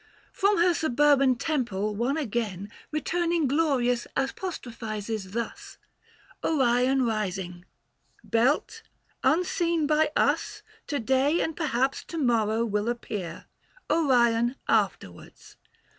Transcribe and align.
From 0.33 0.57
her 0.63 0.73
suburban 0.73 1.35
temple 1.35 1.95
one 1.95 2.17
again, 2.17 2.71
Returning 2.91 3.47
glorious, 3.47 4.07
apostrophises 4.17 5.29
thus 5.33 5.77
Orion 6.43 7.03
rising:" 7.05 7.65
Belt, 8.23 8.81
unseen 9.23 9.85
by 9.85 10.11
us 10.15 10.63
950 10.91 10.95
To 10.95 10.99
day 11.01 11.41
and 11.41 11.55
perhaps 11.55 12.03
to 12.05 12.17
morrow 12.17 12.65
will 12.65 12.89
appear, 12.89 13.45
Orion, 13.91 14.55
afterwards." 14.67 15.55